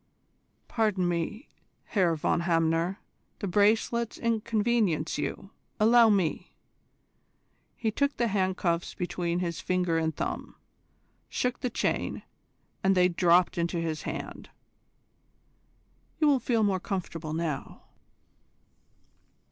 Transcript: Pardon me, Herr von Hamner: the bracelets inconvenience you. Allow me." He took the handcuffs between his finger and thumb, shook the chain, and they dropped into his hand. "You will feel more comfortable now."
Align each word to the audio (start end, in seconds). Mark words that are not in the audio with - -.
Pardon 0.67 1.07
me, 1.07 1.47
Herr 1.89 2.15
von 2.15 2.39
Hamner: 2.39 2.99
the 3.37 3.47
bracelets 3.47 4.17
inconvenience 4.17 5.19
you. 5.19 5.51
Allow 5.79 6.09
me." 6.09 6.55
He 7.75 7.91
took 7.91 8.17
the 8.17 8.27
handcuffs 8.29 8.95
between 8.95 9.41
his 9.41 9.61
finger 9.61 9.99
and 9.99 10.15
thumb, 10.15 10.55
shook 11.29 11.59
the 11.59 11.69
chain, 11.69 12.23
and 12.83 12.97
they 12.97 13.09
dropped 13.09 13.59
into 13.59 13.77
his 13.77 14.01
hand. 14.01 14.49
"You 16.17 16.25
will 16.27 16.39
feel 16.39 16.63
more 16.63 16.79
comfortable 16.79 17.33
now." 17.33 17.83